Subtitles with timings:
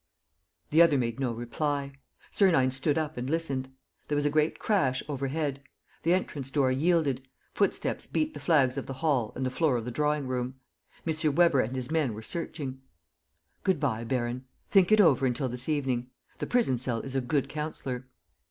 [0.71, 1.91] The other made no reply.
[2.31, 3.69] Sernine stood up and listened.
[4.07, 5.61] There was a great crash overhead.
[6.01, 7.27] The entrance door yielded.
[7.53, 10.55] Footsteps beat the flags of the hall and the floor of the drawing room.
[11.05, 11.35] M.
[11.35, 12.81] Weber and his men were searching.
[13.63, 14.45] "Good bye, baron.
[14.71, 16.09] Think it over until this evening.
[16.39, 18.07] The prison cell is a good counsellor."